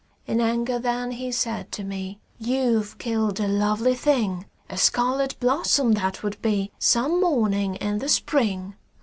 In 0.25 0.41
anger 0.41 0.79
then 0.79 1.11
he 1.11 1.31
said 1.31 1.71
to 1.73 1.83
me: 1.83 2.19
"You've 2.39 2.97
killed 2.97 3.39
a 3.39 3.47
lovely 3.47 3.93
thing; 3.93 4.47
A 4.67 4.75
scarlet 4.75 5.39
blossom 5.39 5.91
that 5.91 6.23
would 6.23 6.41
be 6.41 6.71
Some 6.79 7.21
morning 7.21 7.75
in 7.75 7.99
the 7.99 8.09
Spring." 8.09 8.73